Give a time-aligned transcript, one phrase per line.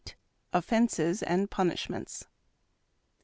[0.51, 2.25] OFFENCES AND PUNISHMENTS.